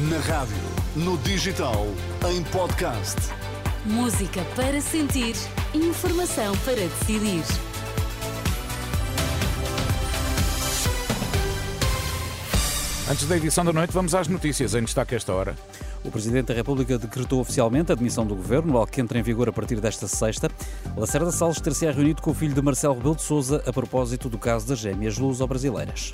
[0.00, 0.54] Na rádio,
[0.94, 1.84] no digital,
[2.30, 3.16] em podcast.
[3.84, 5.34] Música para sentir,
[5.74, 7.42] informação para decidir.
[13.10, 15.56] Antes da edição da noite, vamos às notícias em destaque esta hora.
[16.04, 19.48] O Presidente da República decretou oficialmente a demissão do Governo, algo que entra em vigor
[19.48, 20.48] a partir desta sexta.
[20.96, 24.38] Lacerda Salles ter-se reunido com o filho de Marcelo Rebelo de Sousa a propósito do
[24.38, 26.12] caso das gêmeas luso-brasileiras.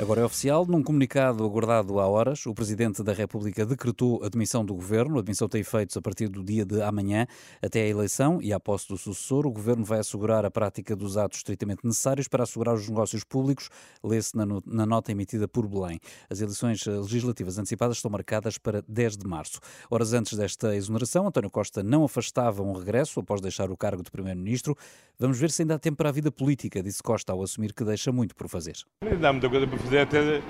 [0.00, 0.64] Agora é oficial.
[0.64, 5.18] Num comunicado aguardado há horas, o Presidente da República decretou a demissão do Governo.
[5.18, 7.26] A demissão tem efeitos a partir do dia de amanhã
[7.60, 9.46] até a eleição e à posse do sucessor.
[9.46, 13.68] O Governo vai assegurar a prática dos atos estritamente necessários para assegurar os negócios públicos,
[14.02, 16.00] lê-se na, na nota emitida por Belém.
[16.30, 19.60] As eleições legislativas antecipadas estão marcadas para 10 de março.
[19.90, 24.10] Horas antes desta exoneração, António Costa não afastava um regresso após deixar o cargo de
[24.10, 24.74] Primeiro-Ministro.
[25.18, 27.84] Vamos ver se ainda há tempo para a vida política, disse Costa ao assumir que
[27.84, 28.76] deixa muito por fazer.
[29.04, 30.40] Ainda há muita coisa para fazer até,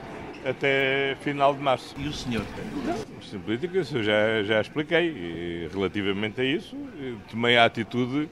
[0.44, 1.94] até final de março.
[1.98, 2.44] E o senhor?
[2.84, 5.08] Não, política, eu já, já expliquei.
[5.08, 6.76] E, relativamente a isso,
[7.30, 8.28] tomei a atitude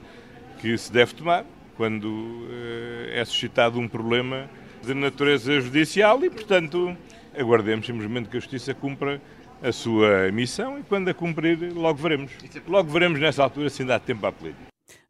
[0.59, 4.49] que se deve tomar quando uh, é suscitado um problema
[4.83, 6.95] de natureza judicial e, portanto,
[7.37, 9.21] aguardemos simplesmente que a Justiça cumpra
[9.61, 12.31] a sua missão e quando a cumprir, logo veremos.
[12.67, 14.68] Logo veremos nessa altura se ainda há tempo à política.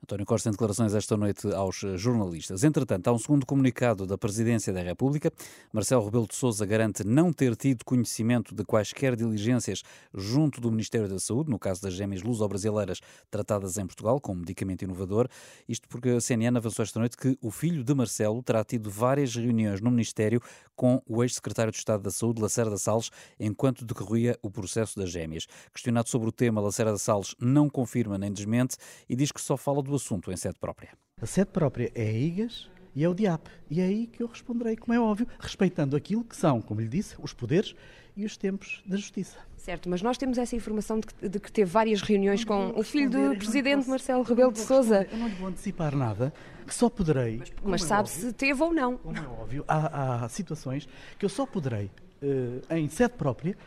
[0.10, 2.64] António Costa em declarações esta noite aos jornalistas.
[2.64, 5.32] Entretanto, há um segundo comunicado da Presidência da República.
[5.72, 11.08] Marcelo Rebelo de Sousa garante não ter tido conhecimento de quaisquer diligências junto do Ministério
[11.08, 15.28] da Saúde, no caso das gêmeas luso-brasileiras tratadas em Portugal com um medicamento inovador.
[15.68, 19.36] Isto porque a CNN avançou esta noite que o filho de Marcelo terá tido várias
[19.36, 20.42] reuniões no Ministério
[20.76, 25.46] com o ex-secretário de Estado da Saúde, Lacerda Salles, enquanto decorria o processo das gêmeas.
[25.72, 28.76] Questionado sobre o tema, Lacerda Salles não confirma nem desmente
[29.08, 30.90] e diz que só fala do assunto em sede própria.
[31.22, 33.48] A sede própria é a IGAS e é o DIAP.
[33.70, 36.88] E é aí que eu responderei, como é óbvio, respeitando aquilo que são, como lhe
[36.88, 37.76] disse, os poderes
[38.16, 39.38] e os tempos da justiça.
[39.56, 42.84] Certo, mas nós temos essa informação de que, de que teve várias reuniões com o
[42.84, 45.08] filho do presidente posso, Marcelo Rebelo de Sousa.
[45.12, 46.34] Eu não lhe vou antecipar nada,
[46.66, 47.38] que só poderei.
[47.38, 48.98] Mas, mas é sabe óbvio, se teve ou não.
[48.98, 50.88] Como é óbvio, há, há situações
[51.18, 51.92] que eu só poderei,
[52.22, 53.58] uh, em sede própria,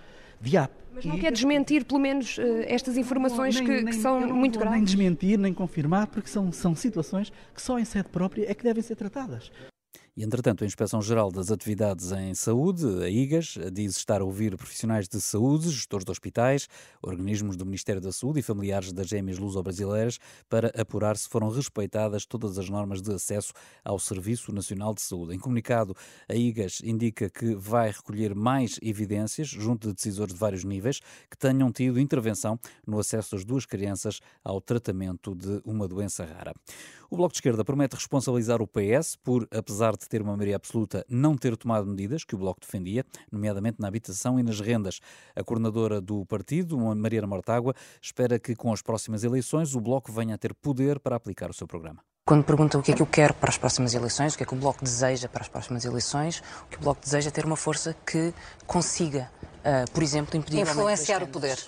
[0.43, 0.71] DIAP.
[0.95, 1.21] Mas não e...
[1.21, 4.77] quer desmentir, pelo menos, uh, estas informações não, nem, que, nem, que, são muito graves?
[4.77, 8.63] Nem desmentir, nem confirmar, porque são, são situações que só em sede própria é que
[8.63, 9.51] devem ser tratadas.
[10.15, 15.09] E, entretanto, a Inspeção-Geral das Atividades em Saúde, a IGAS, diz estar a ouvir profissionais
[15.09, 16.69] de saúde, gestores de hospitais,
[17.03, 20.19] organismos do Ministério da Saúde e familiares das gêmeas luso-brasileiras
[20.51, 25.35] para apurar se foram respeitadas todas as normas de acesso ao Serviço Nacional de Saúde.
[25.35, 25.97] Em comunicado,
[26.29, 31.01] a IGAS indica que vai recolher mais evidências junto de decisores de vários níveis
[31.31, 36.53] que tenham tido intervenção no acesso das duas crianças ao tratamento de uma doença rara.
[37.13, 41.05] O Bloco de Esquerda promete responsabilizar o PS por, apesar de ter uma maioria absoluta,
[41.11, 44.99] não ter tomado medidas que o Bloco defendia, nomeadamente na habitação e nas rendas.
[45.37, 50.37] A coordenadora do partido, Mariana Mortágua, espera que com as próximas eleições o Bloco venha
[50.37, 52.03] a ter poder para aplicar o seu programa.
[52.25, 54.47] Quando perguntam o que é que eu quero para as próximas eleições, o que é
[54.47, 57.45] que o Bloco deseja para as próximas eleições, o que o Bloco deseja é ter
[57.45, 58.33] uma força que
[58.67, 60.61] consiga, uh, por exemplo, impedir...
[60.61, 61.59] Influenciar o poder.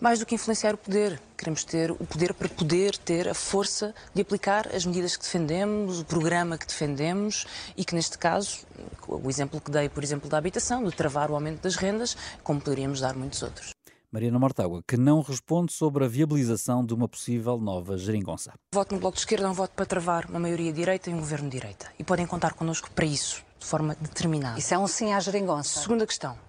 [0.00, 3.94] Mais do que influenciar o poder, queremos ter o poder para poder ter a força
[4.14, 7.46] de aplicar as medidas que defendemos, o programa que defendemos
[7.76, 8.66] e que, neste caso,
[9.08, 12.60] o exemplo que dei, por exemplo, da habitação, de travar o aumento das rendas, como
[12.60, 13.70] poderíamos dar muitos outros.
[14.12, 18.52] Mariana Mortágua, que não responde sobre a viabilização de uma possível nova geringonça.
[18.72, 21.18] Voto no Bloco de Esquerda é um voto para travar uma maioria direita e um
[21.18, 21.86] governo de direita.
[21.98, 24.58] E podem contar connosco para isso, de forma determinada.
[24.58, 25.80] Isso é um sim à geringonça.
[25.80, 26.45] Segunda questão.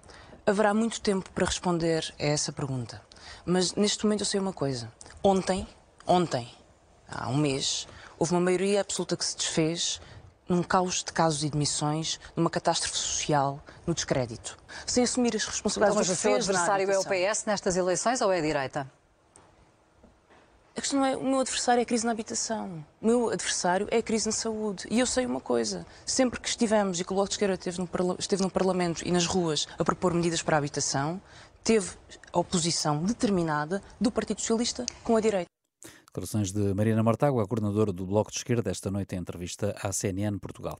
[0.48, 3.02] Haverá muito tempo para responder a essa pergunta.
[3.44, 4.90] Mas neste momento eu sei uma coisa.
[5.22, 5.68] Ontem,
[6.06, 6.48] ontem,
[7.06, 7.86] há um mês,
[8.18, 10.00] houve uma maioria absoluta que se desfez
[10.48, 14.56] num caos de casos e demissões, numa catástrofe social, no descrédito.
[14.86, 18.32] Sem assumir as responsabilidades então, mas o seu adversário é o PS nestas eleições ou
[18.32, 18.90] é a direita?
[20.78, 22.86] A questão é o meu adversário é a crise na habitação.
[23.02, 24.86] O meu adversário é a crise na saúde.
[24.88, 27.78] E eu sei uma coisa: sempre que estivemos e que o Bloco de Esquerda esteve
[27.80, 31.20] no, esteve no Parlamento e nas ruas a propor medidas para a habitação,
[31.64, 31.90] teve
[32.32, 35.48] a oposição determinada do Partido Socialista com a direita.
[36.06, 40.38] Declarações de Mariana Mortágua, coordenadora do Bloco de Esquerda, esta noite em entrevista à CNN
[40.38, 40.78] Portugal.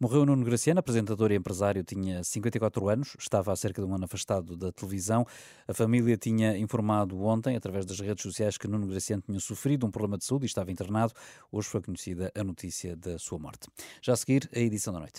[0.00, 4.04] Morreu Nuno Graciano, apresentador e empresário, tinha 54 anos, estava há cerca de um ano
[4.04, 5.26] afastado da televisão.
[5.66, 9.90] A família tinha informado ontem, através das redes sociais, que Nuno Graciano tinha sofrido um
[9.90, 11.12] problema de saúde e estava internado.
[11.50, 13.66] Hoje foi conhecida a notícia da sua morte.
[14.00, 15.14] Já a seguir, a edição da noite.